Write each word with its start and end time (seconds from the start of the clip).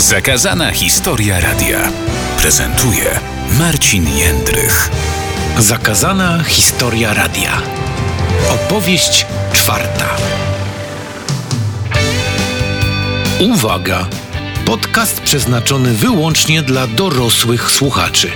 Zakazana 0.00 0.72
historia 0.72 1.40
radia 1.40 1.92
prezentuje 2.38 3.20
Marcin 3.58 4.08
Jędrych. 4.16 4.90
Zakazana 5.58 6.44
historia 6.44 7.14
radia. 7.14 7.62
Opowieść 8.50 9.26
czwarta. 9.52 10.08
Uwaga! 13.40 14.06
Podcast 14.64 15.20
przeznaczony 15.20 15.94
wyłącznie 15.94 16.62
dla 16.62 16.86
dorosłych 16.86 17.70
słuchaczy. 17.70 18.30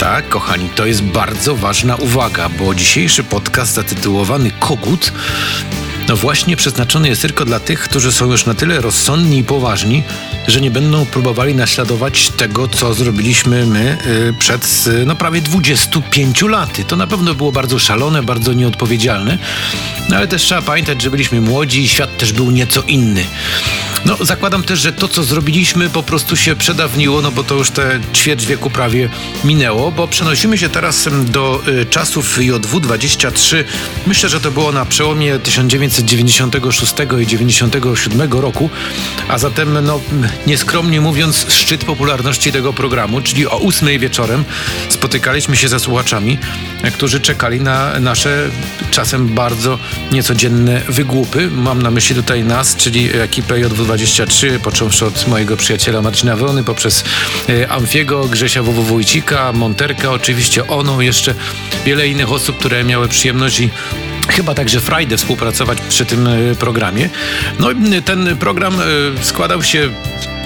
Tak, 0.00 0.28
kochani, 0.28 0.68
to 0.68 0.86
jest 0.86 1.02
bardzo 1.02 1.56
ważna 1.56 1.96
uwaga, 1.96 2.48
bo 2.48 2.74
dzisiejszy 2.74 3.24
podcast 3.24 3.74
zatytułowany 3.74 4.50
Kogut 4.50 5.12
no 6.08 6.16
właśnie 6.16 6.56
przeznaczony 6.56 7.08
jest 7.08 7.22
tylko 7.22 7.44
dla 7.44 7.60
tych, 7.60 7.80
którzy 7.80 8.12
są 8.12 8.30
już 8.30 8.46
na 8.46 8.54
tyle 8.54 8.80
rozsądni 8.80 9.38
i 9.38 9.44
poważni, 9.44 10.02
że 10.48 10.60
nie 10.60 10.70
będą 10.70 11.06
próbowali 11.06 11.54
naśladować 11.54 12.28
tego, 12.28 12.68
co 12.68 12.94
zrobiliśmy 12.94 13.66
my 13.66 13.98
y, 14.06 14.34
przed 14.38 14.84
y, 14.86 15.06
no, 15.06 15.16
prawie 15.16 15.40
25 15.40 16.42
laty. 16.42 16.84
To 16.84 16.96
na 16.96 17.06
pewno 17.06 17.34
było 17.34 17.52
bardzo 17.52 17.78
szalone, 17.78 18.22
bardzo 18.22 18.52
nieodpowiedzialne, 18.52 19.38
no 20.08 20.16
ale 20.16 20.28
też 20.28 20.42
trzeba 20.42 20.62
pamiętać, 20.62 21.02
że 21.02 21.10
byliśmy 21.10 21.40
młodzi 21.40 21.82
i 21.82 21.88
świat 21.88 22.16
też 22.16 22.32
był 22.32 22.50
nieco 22.50 22.82
inny. 22.82 23.24
No, 24.06 24.16
zakładam 24.20 24.62
też, 24.62 24.80
że 24.80 24.92
to, 24.92 25.08
co 25.08 25.22
zrobiliśmy, 25.22 25.90
po 25.90 26.02
prostu 26.02 26.36
się 26.36 26.56
przedawniło, 26.56 27.22
no 27.22 27.30
bo 27.32 27.44
to 27.44 27.54
już 27.54 27.70
te 27.70 28.00
ćwierć 28.14 28.46
wieku 28.46 28.70
prawie 28.70 29.08
minęło, 29.44 29.92
bo 29.92 30.08
przenosimy 30.08 30.58
się 30.58 30.68
teraz 30.68 31.08
do 31.24 31.62
y, 31.68 31.86
czasów 31.86 32.38
JW23. 32.38 33.64
Myślę, 34.06 34.28
że 34.28 34.40
to 34.40 34.50
było 34.50 34.72
na 34.72 34.84
przełomie 34.84 35.38
1996 35.38 36.94
i 37.22 37.26
97 37.26 38.32
roku, 38.32 38.70
a 39.28 39.38
zatem, 39.38 39.78
no, 39.84 40.00
nieskromnie 40.46 41.00
mówiąc, 41.00 41.46
szczyt 41.48 41.84
popularności 41.84 42.52
tego 42.52 42.72
programu, 42.72 43.20
czyli 43.20 43.46
o 43.46 43.60
8 43.60 43.98
wieczorem 43.98 44.44
spotykaliśmy 44.88 45.56
się 45.56 45.68
ze 45.68 45.80
słuchaczami, 45.80 46.38
którzy 46.94 47.20
czekali 47.20 47.60
na 47.60 48.00
nasze 48.00 48.50
czasem 48.90 49.28
bardzo 49.28 49.78
niecodzienne 50.12 50.80
wygłupy. 50.88 51.50
Mam 51.50 51.82
na 51.82 51.90
myśli 51.90 52.16
tutaj 52.16 52.44
nas, 52.44 52.76
czyli 52.76 53.10
ekipę 53.16 53.54
JW23 53.54 53.91
23, 53.96 54.60
począwszy 54.62 55.06
od 55.06 55.28
mojego 55.28 55.56
przyjaciela 55.56 56.02
Marcina 56.02 56.36
Wrony, 56.36 56.64
poprzez 56.64 57.04
e, 57.48 57.68
Amfiego, 57.68 58.28
Grzesia 58.28 58.62
Wójcika, 58.62 59.52
Monterka, 59.52 60.10
oczywiście 60.10 60.68
Ono, 60.68 61.00
jeszcze 61.00 61.34
wiele 61.84 62.08
innych 62.08 62.32
osób, 62.32 62.58
które 62.58 62.84
miały 62.84 63.08
przyjemność 63.08 63.60
i 63.60 63.70
chyba 64.28 64.54
także 64.54 64.80
Friday 64.80 65.16
współpracować 65.16 65.78
przy 65.88 66.06
tym 66.06 66.26
e, 66.26 66.54
programie. 66.54 67.10
No 67.58 67.70
i 67.70 68.02
ten 68.02 68.36
program 68.36 68.74
e, 68.80 69.24
składał 69.24 69.62
się 69.62 69.90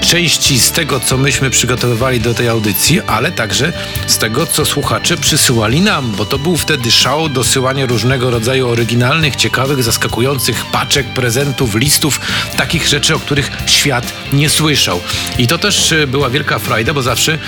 części 0.01 0.61
z 0.61 0.73
tego, 0.73 1.01
co 1.01 1.17
myśmy 1.17 1.51
przygotowywali 1.51 2.21
do 2.21 2.35
tej 2.35 2.49
audycji, 2.49 3.01
ale 3.07 3.33
także 3.33 3.73
z 4.07 4.19
tego, 4.19 4.47
co 4.47 4.65
słuchacze 4.65 5.17
przysyłali 5.17 5.81
nam, 5.81 6.13
bo 6.13 6.25
to 6.25 6.39
był 6.39 6.57
wtedy 6.57 6.91
szał 6.91 7.29
dosyłania 7.29 7.87
różnego 7.87 8.31
rodzaju 8.31 8.69
oryginalnych, 8.69 9.37
ciekawych, 9.37 9.83
zaskakujących 9.83 10.65
paczek, 10.73 11.07
prezentów, 11.07 11.75
listów, 11.75 12.21
takich 12.57 12.87
rzeczy, 12.87 13.15
o 13.15 13.19
których 13.19 13.51
świat 13.67 14.13
nie 14.33 14.51
słyszał. 14.51 15.01
I 15.39 15.47
to 15.47 15.59
też 15.59 15.93
e, 15.93 16.07
była 16.07 16.31
wielka 16.31 16.59
frajda, 16.59 16.95
bo 16.95 17.03
zawsze 17.03 17.33
e, 17.33 17.39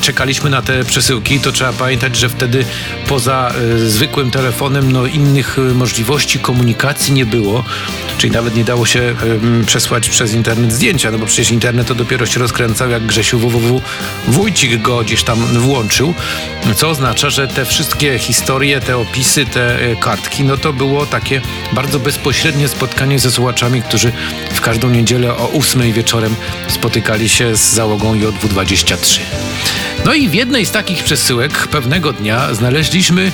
czekaliśmy 0.00 0.50
na 0.50 0.62
te 0.62 0.84
przesyłki. 0.84 1.40
To 1.40 1.52
trzeba 1.52 1.72
pamiętać, 1.72 2.16
że 2.16 2.28
wtedy 2.28 2.64
poza 3.08 3.52
e, 3.74 3.78
zwykłym 3.78 4.30
telefonem, 4.30 4.92
no 4.92 5.06
innych 5.06 5.56
możliwości 5.74 6.38
komunikacji 6.38 7.12
nie 7.12 7.26
było, 7.26 7.64
czyli 8.18 8.32
nawet 8.32 8.56
nie 8.56 8.64
dało 8.64 8.86
się 8.86 9.14
przesłać 9.66 10.08
przez 10.08 10.32
internet 10.32 10.72
zdjęcia, 10.72 11.10
no 11.10 11.18
bo 11.18 11.26
przecież 11.26 11.45
internet 11.50 11.86
to 11.86 11.94
dopiero 11.94 12.26
się 12.26 12.40
rozkręcał, 12.40 12.90
jak 12.90 13.06
Grzesiu 13.06 13.38
www 13.38 13.82
Wójcik 14.28 14.82
go 14.82 15.00
gdzieś 15.04 15.22
tam 15.22 15.38
włączył, 15.46 16.14
co 16.76 16.88
oznacza, 16.88 17.30
że 17.30 17.48
te 17.48 17.64
wszystkie 17.64 18.18
historie, 18.18 18.80
te 18.80 18.96
opisy, 18.96 19.46
te 19.46 19.80
e, 19.80 19.96
kartki, 19.96 20.44
no 20.44 20.56
to 20.56 20.72
było 20.72 21.06
takie 21.06 21.40
bardzo 21.72 21.98
bezpośrednie 21.98 22.68
spotkanie 22.68 23.18
ze 23.18 23.30
słuchaczami, 23.30 23.82
którzy 23.82 24.12
w 24.54 24.60
każdą 24.60 24.90
niedzielę 24.90 25.36
o 25.36 25.50
8 25.52 25.92
wieczorem 25.92 26.34
spotykali 26.68 27.28
się 27.28 27.56
z 27.56 27.74
załogą 27.74 28.14
JW23. 28.14 29.20
No 30.04 30.14
i 30.14 30.28
w 30.28 30.34
jednej 30.34 30.66
z 30.66 30.70
takich 30.70 31.04
przesyłek 31.04 31.68
pewnego 31.68 32.12
dnia 32.12 32.54
znaleźliśmy 32.54 33.32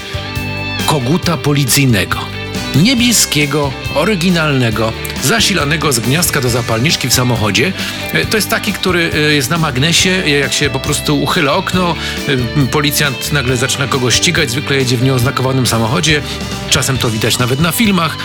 koguta 0.86 1.36
policyjnego 1.36 2.42
niebieskiego, 2.74 3.72
oryginalnego, 3.94 4.92
zasilanego 5.22 5.92
z 5.92 5.98
gniazdka 5.98 6.40
do 6.40 6.50
zapalniczki 6.50 7.08
w 7.08 7.14
samochodzie. 7.14 7.72
E, 8.12 8.26
to 8.26 8.36
jest 8.36 8.48
taki, 8.48 8.72
który 8.72 9.10
e, 9.14 9.18
jest 9.18 9.50
na 9.50 9.58
magnesie, 9.58 10.10
jak 10.10 10.52
się 10.52 10.70
po 10.70 10.80
prostu 10.80 11.22
uchyla 11.22 11.52
okno, 11.54 11.94
e, 12.28 12.66
policjant 12.66 13.32
nagle 13.32 13.56
zaczyna 13.56 13.86
kogoś 13.86 14.14
ścigać, 14.14 14.50
zwykle 14.50 14.76
jedzie 14.76 14.96
w 14.96 15.02
nieoznakowanym 15.02 15.66
samochodzie, 15.66 16.22
czasem 16.70 16.98
to 16.98 17.10
widać 17.10 17.38
nawet 17.38 17.60
na 17.60 17.72
filmach, 17.72 18.16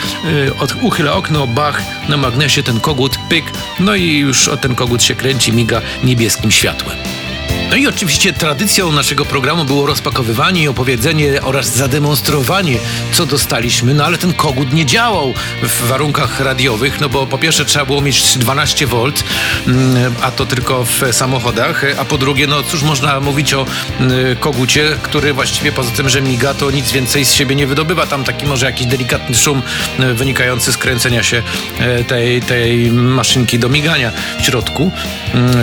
uchyla 0.81 1.13
okno, 1.13 1.47
bach, 1.47 1.81
na 2.09 2.17
magnesie 2.17 2.63
ten 2.63 2.79
kogut, 2.79 3.17
pyk, 3.29 3.45
no 3.79 3.95
i 3.95 4.17
już 4.17 4.49
ten 4.61 4.75
kogut 4.75 5.03
się 5.03 5.15
kręci, 5.15 5.53
miga 5.53 5.81
niebieskim 6.03 6.51
światłem. 6.51 7.16
No 7.69 7.75
i 7.75 7.87
oczywiście 7.87 8.33
tradycją 8.33 8.91
naszego 8.91 9.25
programu 9.25 9.65
było 9.65 9.85
rozpakowywanie 9.85 10.63
i 10.63 10.67
opowiedzenie 10.67 11.41
oraz 11.41 11.75
zademonstrowanie, 11.75 12.77
co 13.11 13.25
dostaliśmy, 13.25 13.93
no 13.93 14.05
ale 14.05 14.17
ten 14.17 14.33
kogut 14.33 14.73
nie 14.73 14.85
działał 14.85 15.33
w 15.63 15.87
warunkach 15.87 16.39
radiowych, 16.39 16.99
no 16.99 17.09
bo 17.09 17.27
po 17.27 17.37
pierwsze 17.37 17.65
trzeba 17.65 17.85
było 17.85 18.01
mieć 18.01 18.37
12 18.37 18.87
V, 18.87 18.97
mm, 19.67 20.15
a 20.21 20.31
to 20.31 20.45
tylko 20.45 20.85
w 20.85 21.01
samochodach, 21.11 21.85
a 21.97 22.05
po 22.05 22.17
drugie, 22.17 22.47
no 22.47 22.63
cóż 22.63 22.83
można 22.83 23.19
mówić 23.19 23.53
o 23.53 23.65
mm, 23.99 24.35
kogucie, 24.35 24.97
który 25.01 25.33
właściwie 25.33 25.71
poza 25.71 25.91
tym, 25.91 26.09
że 26.09 26.21
miga, 26.21 26.53
to 26.53 26.71
nic 26.71 26.91
więcej 26.91 27.25
z 27.25 27.33
siebie 27.33 27.55
nie 27.55 27.67
wydobywa. 27.67 28.07
Tam 28.07 28.23
taki 28.23 28.45
może 28.45 28.65
jakiś 28.65 28.87
delikatny 28.87 29.35
szum 29.35 29.61
mm, 29.99 30.15
wynikający 30.15 30.71
z 30.71 30.77
kręcenia 30.77 31.23
się 31.23 31.43
e, 31.79 32.03
tej, 32.03 32.41
tej 32.41 32.91
maszynki 32.91 33.59
do 33.59 33.69
migania 33.69 34.11
w 34.39 34.45
środku. 34.45 34.91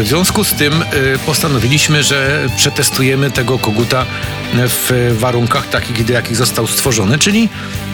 W 0.03 0.07
związku 0.07 0.45
z 0.45 0.55
tym 0.55 0.73
e, 0.83 1.19
postanowiliśmy 1.95 2.03
że 2.03 2.49
przetestujemy 2.57 3.31
tego 3.31 3.59
koguta 3.59 4.07
w 4.55 5.17
warunkach 5.19 5.69
takich, 5.69 6.09
jakich 6.09 6.37
został 6.37 6.67
stworzony, 6.67 7.19
czyli 7.19 7.49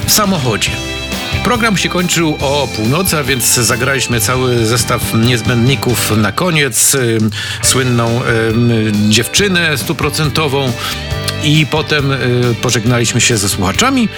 w 0.06 0.12
samochodzie. 0.12 0.70
Program 1.44 1.76
się 1.76 1.88
kończył 1.88 2.36
o 2.40 2.68
północy, 2.76 3.18
a 3.18 3.22
więc 3.22 3.54
zagraliśmy 3.54 4.20
cały 4.20 4.66
zestaw 4.66 5.14
niezbędników 5.14 6.16
na 6.16 6.32
koniec, 6.32 6.94
y, 6.94 7.18
słynną 7.62 8.20
y, 8.22 8.92
dziewczynę 9.08 9.78
stuprocentową 9.78 10.72
i 11.44 11.66
potem 11.66 12.12
y, 12.12 12.16
pożegnaliśmy 12.62 13.20
się 13.20 13.36
ze 13.36 13.48
słuchaczami 13.48 14.08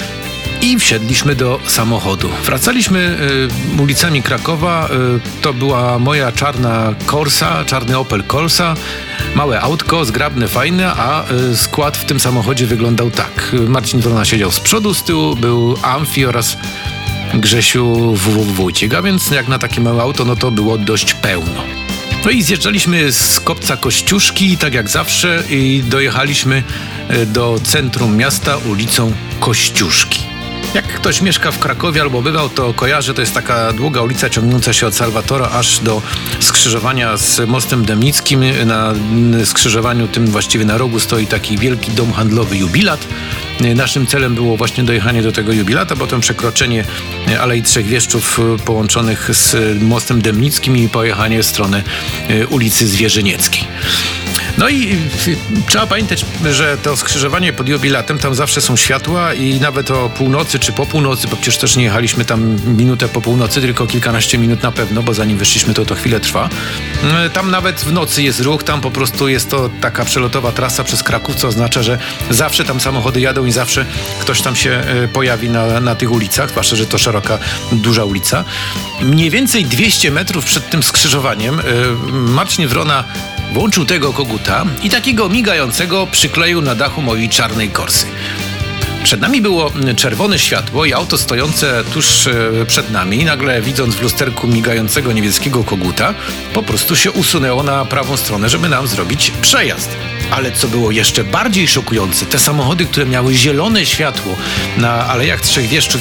i 0.62 0.78
wsiedliśmy 0.78 1.34
do 1.34 1.60
samochodu. 1.66 2.30
Wracaliśmy 2.44 3.18
y, 3.78 3.82
ulicami 3.82 4.22
Krakowa. 4.22 4.88
Y, 5.36 5.40
to 5.42 5.54
była 5.54 5.98
moja 5.98 6.32
czarna 6.32 6.94
Corsa, 7.06 7.64
czarny 7.64 7.98
Opel 7.98 8.24
Corsa. 8.24 8.74
Małe 9.34 9.60
autko, 9.60 10.04
zgrabne, 10.04 10.48
fajne, 10.48 10.92
a 10.92 11.24
y, 11.52 11.56
skład 11.56 11.96
w 11.96 12.04
tym 12.04 12.20
samochodzie 12.20 12.66
wyglądał 12.66 13.10
tak. 13.10 13.56
Marcin 13.68 14.00
Wrona 14.00 14.24
siedział 14.24 14.50
z 14.50 14.60
przodu, 14.60 14.94
z 14.94 15.02
tyłu 15.02 15.36
był 15.36 15.76
Amfi 15.82 16.26
oraz 16.26 16.56
Grzesiu 17.34 18.14
Wójcik, 18.54 18.94
a 18.94 19.02
więc 19.02 19.30
jak 19.30 19.48
na 19.48 19.58
takie 19.58 19.80
małe 19.80 20.02
auto, 20.02 20.24
no 20.24 20.36
to 20.36 20.50
było 20.50 20.78
dość 20.78 21.14
pełno. 21.14 21.64
No 22.24 22.30
i 22.30 22.42
zjeżdżaliśmy 22.42 23.12
z 23.12 23.40
kopca 23.40 23.76
Kościuszki, 23.76 24.58
tak 24.58 24.74
jak 24.74 24.88
zawsze, 24.88 25.42
i 25.50 25.82
dojechaliśmy 25.86 26.62
y, 27.10 27.26
do 27.26 27.60
centrum 27.64 28.16
miasta 28.16 28.56
ulicą 28.56 29.12
Kościuszki. 29.40 30.31
Jak 30.74 30.86
ktoś 30.86 31.22
mieszka 31.22 31.50
w 31.50 31.58
Krakowie 31.58 32.00
albo 32.00 32.22
bywał, 32.22 32.48
to 32.48 32.74
kojarzy, 32.74 33.14
to 33.14 33.20
jest 33.20 33.34
taka 33.34 33.72
długa 33.72 34.02
ulica 34.02 34.30
ciągnąca 34.30 34.72
się 34.72 34.86
od 34.86 34.94
Salwatora 34.94 35.48
aż 35.50 35.78
do 35.78 36.02
skrzyżowania 36.40 37.16
z 37.16 37.48
Mostem 37.48 37.84
Demnickim. 37.84 38.44
Na 38.66 38.94
skrzyżowaniu 39.44 40.08
tym 40.08 40.26
właściwie 40.26 40.64
na 40.64 40.78
rogu 40.78 41.00
stoi 41.00 41.26
taki 41.26 41.58
wielki 41.58 41.92
dom 41.92 42.12
handlowy 42.12 42.56
Jubilat. 42.56 43.06
Naszym 43.74 44.06
celem 44.06 44.34
było 44.34 44.56
właśnie 44.56 44.84
dojechanie 44.84 45.22
do 45.22 45.32
tego 45.32 45.52
jubilata, 45.52 45.96
potem 45.96 46.20
przekroczenie 46.20 46.84
Alei 47.40 47.62
Trzech 47.62 47.86
Wieszczów 47.86 48.40
połączonych 48.64 49.30
z 49.34 49.56
Mostem 49.82 50.22
Demnickim 50.22 50.76
i 50.76 50.88
pojechanie 50.88 51.42
w 51.42 51.46
stronę 51.46 51.82
ulicy 52.50 52.88
Zwierzynieckiej. 52.88 53.64
No 54.62 54.68
i 54.68 54.96
trzeba 55.68 55.86
pamiętać, 55.86 56.24
że 56.52 56.78
to 56.78 56.96
skrzyżowanie 56.96 57.52
pod 57.52 57.68
jubilatem, 57.68 58.18
tam 58.18 58.34
zawsze 58.34 58.60
są 58.60 58.76
światła 58.76 59.34
i 59.34 59.60
nawet 59.60 59.90
o 59.90 60.08
północy 60.08 60.58
czy 60.58 60.72
po 60.72 60.86
północy, 60.86 61.28
bo 61.28 61.36
przecież 61.36 61.58
też 61.58 61.76
nie 61.76 61.84
jechaliśmy 61.84 62.24
tam 62.24 62.56
minutę 62.76 63.08
po 63.08 63.20
północy, 63.20 63.60
tylko 63.60 63.86
kilkanaście 63.86 64.38
minut 64.38 64.62
na 64.62 64.72
pewno, 64.72 65.02
bo 65.02 65.14
zanim 65.14 65.38
wyszliśmy 65.38 65.74
to 65.74 65.84
to 65.84 65.94
chwilę 65.94 66.20
trwa. 66.20 66.48
E, 67.24 67.30
tam 67.30 67.50
nawet 67.50 67.80
w 67.80 67.92
nocy 67.92 68.22
jest 68.22 68.40
ruch, 68.40 68.62
tam 68.62 68.80
po 68.80 68.90
prostu 68.90 69.28
jest 69.28 69.50
to 69.50 69.70
taka 69.80 70.04
przelotowa 70.04 70.52
trasa 70.52 70.84
przez 70.84 71.02
Kraków, 71.02 71.36
co 71.36 71.48
oznacza, 71.48 71.82
że 71.82 71.98
zawsze 72.30 72.64
tam 72.64 72.80
samochody 72.80 73.20
jadą 73.20 73.44
i 73.44 73.52
zawsze 73.52 73.86
ktoś 74.20 74.40
tam 74.40 74.56
się 74.56 74.70
e, 74.70 75.08
pojawi 75.08 75.50
na, 75.50 75.80
na 75.80 75.94
tych 75.94 76.12
ulicach, 76.12 76.50
zwłaszcza, 76.50 76.76
że 76.76 76.86
to 76.86 76.98
szeroka, 76.98 77.38
duża 77.72 78.04
ulica. 78.04 78.44
Mniej 79.00 79.30
więcej 79.30 79.64
200 79.64 80.10
metrów 80.10 80.44
przed 80.44 80.70
tym 80.70 80.82
skrzyżowaniem 80.82 81.60
e, 81.60 81.62
Marcin 82.12 82.68
Wrona 82.68 83.04
włączył 83.52 83.84
tego 83.84 84.12
koguta 84.12 84.64
i 84.82 84.90
takiego 84.90 85.28
migającego 85.28 86.06
przykleił 86.06 86.62
na 86.62 86.74
dachu 86.74 87.02
mojej 87.02 87.28
czarnej 87.28 87.70
korsy. 87.70 88.06
Przed 89.02 89.20
nami 89.20 89.40
było 89.40 89.72
czerwone 89.96 90.38
światło 90.38 90.84
i 90.84 90.92
auto 90.92 91.18
stojące 91.18 91.84
tuż 91.92 92.26
e, 92.26 92.32
przed 92.66 92.90
nami, 92.90 93.24
nagle 93.24 93.62
widząc 93.62 93.94
w 93.94 94.02
lusterku 94.02 94.48
migającego 94.48 95.12
niebieskiego 95.12 95.64
koguta, 95.64 96.14
po 96.54 96.62
prostu 96.62 96.96
się 96.96 97.12
usunęło 97.12 97.62
na 97.62 97.84
prawą 97.84 98.16
stronę, 98.16 98.48
żeby 98.48 98.68
nam 98.68 98.88
zrobić 98.88 99.32
przejazd. 99.42 99.90
Ale 100.30 100.52
co 100.52 100.68
było 100.68 100.90
jeszcze 100.90 101.24
bardziej 101.24 101.68
szokujące, 101.68 102.26
te 102.26 102.38
samochody, 102.38 102.84
które 102.84 103.06
miały 103.06 103.34
zielone 103.34 103.86
światło 103.86 104.36
na 104.76 105.06
Alejach 105.06 105.40
Trzech 105.40 105.68
Wieszczów 105.68 106.00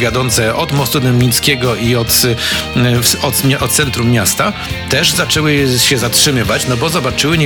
od 0.55 0.71
mostu 0.71 0.99
Dębnickiego 0.99 1.75
i 1.75 1.95
od, 1.95 2.21
e, 2.75 3.25
od, 3.27 3.43
od, 3.61 3.71
centrum 3.71 4.11
miasta, 4.11 4.53
też 4.89 5.11
zaczęły 5.11 5.67
się 5.77 5.97
zatrzymywać, 5.97 6.67
no 6.67 6.77
bo 6.77 6.89
zobaczyły 6.89 7.37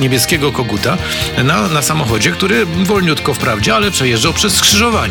niebieskiego 0.00 0.52
koguta 0.52 0.98
na, 1.44 1.68
na 1.68 1.82
samochodzie, 1.82 2.30
który 2.30 2.66
wolniutko 2.66 3.34
wprawdzie, 3.34 3.74
ale 3.74 3.90
przejeżdżał 3.90 4.32
przez 4.32 4.54
skrzyżowanie. 4.54 5.03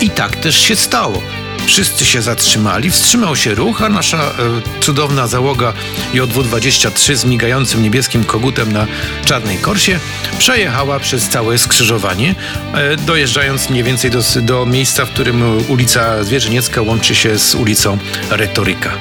I 0.00 0.10
tak 0.10 0.36
też 0.36 0.60
się 0.60 0.76
stało. 0.76 1.22
Wszyscy 1.66 2.06
się 2.06 2.22
zatrzymali, 2.22 2.90
wstrzymał 2.90 3.36
się 3.36 3.54
ruch, 3.54 3.82
a 3.82 3.88
nasza 3.88 4.18
e, 4.18 4.32
cudowna 4.80 5.26
załoga 5.26 5.72
JW-23 6.14 7.14
z 7.14 7.24
migającym 7.24 7.82
niebieskim 7.82 8.24
kogutem 8.24 8.72
na 8.72 8.86
czarnej 9.24 9.58
korsie 9.58 9.98
przejechała 10.38 11.00
przez 11.00 11.28
całe 11.28 11.58
skrzyżowanie, 11.58 12.34
e, 12.74 12.96
dojeżdżając 12.96 13.70
mniej 13.70 13.84
więcej 13.84 14.10
do, 14.10 14.20
do 14.42 14.66
miejsca, 14.66 15.04
w 15.04 15.10
którym 15.10 15.42
ulica 15.68 16.24
Zwierzyniecka 16.24 16.82
łączy 16.82 17.14
się 17.14 17.38
z 17.38 17.54
ulicą 17.54 17.98
Retoryka. 18.30 18.92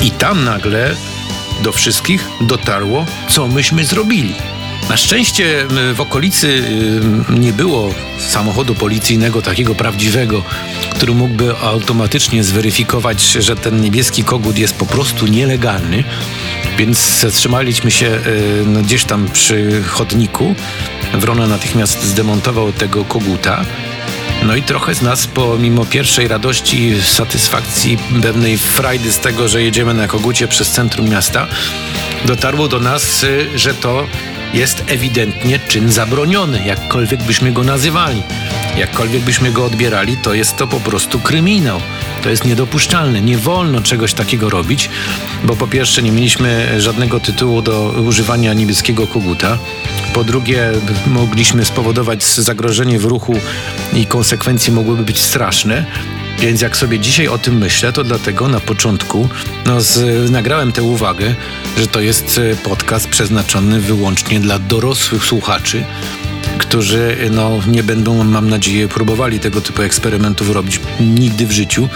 I 0.00 0.10
tam 0.10 0.44
nagle 0.44 0.96
do 1.62 1.72
wszystkich 1.72 2.28
dotarło, 2.40 3.06
co 3.28 3.48
myśmy 3.48 3.84
zrobili. 3.84 4.34
Na 4.88 4.96
szczęście 4.96 5.66
w 5.94 6.00
okolicy 6.00 6.64
nie 7.30 7.52
było 7.52 7.94
samochodu 8.18 8.74
policyjnego 8.74 9.42
takiego 9.42 9.74
prawdziwego, 9.74 10.42
który 10.94 11.14
mógłby 11.14 11.56
automatycznie 11.56 12.44
zweryfikować, 12.44 13.22
że 13.22 13.56
ten 13.56 13.80
niebieski 13.80 14.24
kogut 14.24 14.58
jest 14.58 14.74
po 14.74 14.86
prostu 14.86 15.26
nielegalny. 15.26 16.04
Więc 16.78 17.20
zatrzymaliśmy 17.20 17.90
się 17.90 18.06
e, 18.06 18.20
no, 18.66 18.82
gdzieś 18.82 19.04
tam 19.04 19.28
przy 19.32 19.82
chodniku. 19.82 20.54
Wrona 21.14 21.46
natychmiast 21.46 22.02
zdemontował 22.02 22.72
tego 22.72 23.04
koguta. 23.04 23.64
No 24.42 24.56
i 24.56 24.62
trochę 24.62 24.94
z 24.94 25.02
nas, 25.02 25.26
pomimo 25.26 25.86
pierwszej 25.86 26.28
radości, 26.28 26.94
satysfakcji, 27.02 27.98
pewnej 28.22 28.58
frajdy 28.58 29.12
z 29.12 29.18
tego, 29.18 29.48
że 29.48 29.62
jedziemy 29.62 29.94
na 29.94 30.08
kogucie 30.08 30.48
przez 30.48 30.70
centrum 30.70 31.08
miasta, 31.08 31.46
dotarło 32.24 32.68
do 32.68 32.80
nas, 32.80 33.24
e, 33.24 33.58
że 33.58 33.74
to 33.74 34.06
jest 34.54 34.84
ewidentnie 34.86 35.58
czyn 35.58 35.92
zabroniony, 35.92 36.64
jakkolwiek 36.66 37.22
byśmy 37.22 37.52
go 37.52 37.62
nazywali. 37.62 38.22
Jakkolwiek 38.76 39.22
byśmy 39.22 39.52
go 39.52 39.64
odbierali, 39.64 40.16
to 40.16 40.34
jest 40.34 40.56
to 40.56 40.66
po 40.66 40.80
prostu 40.80 41.18
kryminał. 41.18 41.80
To 42.22 42.30
jest 42.30 42.44
niedopuszczalne. 42.44 43.20
Nie 43.20 43.38
wolno 43.38 43.80
czegoś 43.80 44.14
takiego 44.14 44.50
robić, 44.50 44.90
bo 45.44 45.56
po 45.56 45.66
pierwsze 45.66 46.02
nie 46.02 46.12
mieliśmy 46.12 46.80
żadnego 46.80 47.20
tytułu 47.20 47.62
do 47.62 47.94
używania 48.06 48.52
niebieskiego 48.52 49.06
koguta. 49.06 49.58
Po 50.14 50.24
drugie, 50.24 50.70
mogliśmy 51.06 51.64
spowodować 51.64 52.24
zagrożenie 52.24 52.98
w 52.98 53.04
ruchu 53.04 53.34
i 53.92 54.06
konsekwencje 54.06 54.72
mogłyby 54.72 55.02
być 55.02 55.20
straszne. 55.20 55.84
Więc 56.38 56.60
jak 56.60 56.76
sobie 56.76 57.00
dzisiaj 57.00 57.28
o 57.28 57.38
tym 57.38 57.58
myślę, 57.58 57.92
to 57.92 58.04
dlatego 58.04 58.48
na 58.48 58.60
początku 58.60 59.28
no, 59.66 59.80
z, 59.80 60.30
nagrałem 60.30 60.72
tę 60.72 60.82
uwagę, 60.82 61.34
że 61.78 61.86
to 61.86 62.00
jest 62.00 62.40
e, 62.52 62.56
podcast 62.56 63.08
przeznaczony 63.08 63.80
wyłącznie 63.80 64.40
dla 64.40 64.58
dorosłych 64.58 65.24
słuchaczy, 65.24 65.84
którzy 66.58 67.16
no, 67.30 67.60
nie 67.66 67.82
będą, 67.82 68.24
mam 68.24 68.50
nadzieję, 68.50 68.88
próbowali 68.88 69.40
tego 69.40 69.60
typu 69.60 69.82
eksperymentów 69.82 70.50
robić 70.50 70.80
nigdy 71.00 71.46
w 71.46 71.52
życiu 71.52 71.88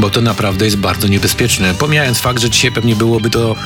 bo 0.00 0.10
to 0.10 0.20
naprawdę 0.20 0.64
jest 0.64 0.76
bardzo 0.76 1.08
niebezpieczne. 1.08 1.74
Pomijając 1.74 2.18
fakt, 2.18 2.42
że 2.42 2.50
dzisiaj 2.50 2.72
pewnie 2.72 2.96
byłoby 2.96 3.30
to 3.30 3.56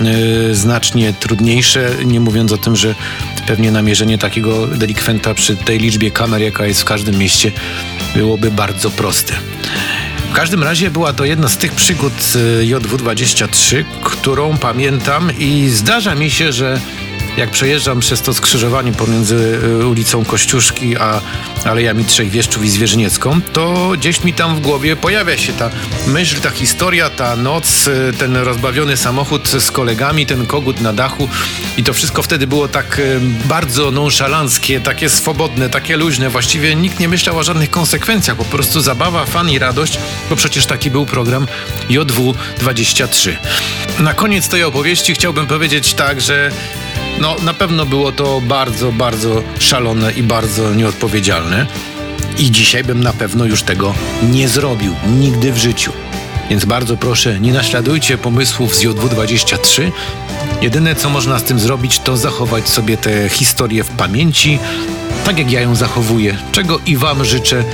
e, 0.51 0.55
znacznie 0.55 1.13
trudniejsze, 1.21 1.91
nie 2.05 2.21
mówiąc 2.21 2.53
o 2.53 2.59
tym, 2.59 2.77
że 2.77 2.95
pewnie 3.47 3.73
namierzenie 3.73 4.19
takiego 4.19 4.67
delikwenta 4.67 5.35
przy 5.35 5.57
tej 5.57 5.79
liczbie 5.79 6.11
kamer, 6.11 6.43
jaka 6.43 6.67
jest 6.67 6.81
w 6.81 6.85
każdym 6.85 7.19
mieście, 7.19 7.53
byłoby 8.17 8.51
bardzo 8.51 8.91
proste. 8.91 9.35
W 10.35 10.37
każdym 10.37 10.63
razie 10.63 10.91
była 10.91 11.13
to 11.13 11.25
jedna 11.25 11.49
z 11.49 11.59
tych 11.59 11.73
przygód 11.73 12.13
e, 12.13 12.65
JW23, 12.65 13.85
którą 14.05 14.59
pamiętam 14.59 15.31
i 15.39 15.69
zdarza 15.69 16.15
mi 16.15 16.31
się, 16.31 16.53
że 16.53 16.81
jak 17.37 17.51
przejeżdżam 17.51 18.01
przez 18.01 18.23
to 18.23 18.35
skrzyżowanie 18.35 18.93
pomiędzy 18.93 19.59
y, 19.81 19.87
ulicą 19.87 20.25
Kościuszki 20.25 20.97
a 20.97 21.21
Alejami 21.65 22.05
Trzech 22.05 22.31
Wieszczów 22.31 22.65
i 22.65 22.71
Zwierzyniecką, 22.71 23.41
to 23.53 23.93
gdzieś 23.99 24.25
mi 24.25 24.33
tam 24.33 24.57
w 24.57 24.61
głowie 24.61 24.97
pojawia 24.97 25.39
się 25.39 25.53
ta 25.53 25.71
myśl, 26.07 26.41
ta 26.41 26.51
historia, 26.51 27.11
ta 27.11 27.37
noc, 27.37 27.87
y, 27.87 28.13
ten 28.19 28.37
rozbawiony 28.37 28.97
samochód 28.97 29.49
z 29.49 29.71
kolegami, 29.71 30.27
ten 30.27 30.47
kogut 30.47 30.81
na 30.81 30.93
dachu 30.93 31.29
i 31.77 31.83
to 31.83 31.93
wszystko 31.93 32.23
wtedy 32.23 32.47
było 32.47 32.69
tak 32.69 32.99
y, 32.99 33.21
bardzo 33.45 33.91
nonszalanckie, 33.91 34.81
takie 34.81 35.09
swobodne, 35.09 35.71
takie 35.71 35.97
luźne. 35.97 36.31
Właściwie 36.31 36.75
nikt 36.75 37.01
nie 37.01 37.09
myślał 37.09 37.39
o 37.39 37.43
żadnych 37.43 37.71
konsekwencjach, 37.71 38.37
po 38.37 38.45
prostu 38.45 38.81
zabawa, 38.81 39.25
fan 39.25 39.51
i 39.51 39.59
radość, 39.59 39.99
bo 40.31 40.37
przecież 40.37 40.67
taki 40.67 40.91
był 40.91 41.07
program 41.07 41.47
JW23. 41.91 43.37
Na 43.99 44.15
koniec 44.15 44.49
tej 44.49 44.65
opowieści 44.65 45.15
chciałbym 45.15 45.47
powiedzieć 45.47 45.95
tak, 45.95 46.21
że 46.21 46.51
no, 47.21 47.37
na 47.43 47.55
pewno 47.55 47.87
było 47.87 48.13
to 48.13 48.41
bardzo, 48.41 48.93
bardzo 48.93 49.43
szalone 49.59 50.13
i 50.13 50.23
bardzo 50.23 50.75
nieodpowiedzialne. 50.75 51.67
I 52.39 52.51
dzisiaj 52.51 52.85
bym 52.85 53.03
na 53.03 53.13
pewno 53.13 53.45
już 53.45 53.63
tego 53.63 53.95
nie 54.31 54.49
zrobił, 54.49 54.95
nigdy 55.19 55.53
w 55.53 55.59
życiu. 55.59 55.93
Więc 56.51 56.65
bardzo 56.65 56.97
proszę, 56.97 57.41
nie 57.41 57.53
naśladujcie 57.53 58.19
pomysłów 58.19 58.75
z 58.75 58.85
JW23. 58.85 59.91
Jedyne, 60.63 60.95
co 60.95 61.11
można 61.11 61.39
z 61.39 61.43
tym 61.43 61.61
zrobić, 61.61 61.99
to 61.99 62.17
zachować 62.17 62.69
sobie 62.69 62.97
tę 62.97 63.29
historię 63.29 63.85
w 63.85 63.91
pamięci, 63.91 64.59
tak 65.25 65.39
jak 65.39 65.51
ja 65.51 65.61
ją 65.61 65.75
zachowuję, 65.75 66.37
czego 66.53 66.81
i 66.87 66.97
Wam 66.97 67.25
życzę, 67.25 67.65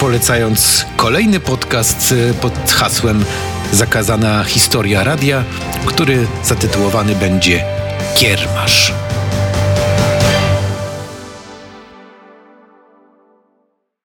polecając 0.00 0.86
kolejny 0.96 1.40
podcast 1.40 2.14
e, 2.30 2.34
pod 2.34 2.70
hasłem 2.70 3.24
Zakazana 3.72 4.44
Historia 4.44 5.04
Radia, 5.04 5.44
który 5.86 6.26
zatytułowany 6.44 7.14
będzie 7.14 7.64
Kiermasz. 8.16 8.92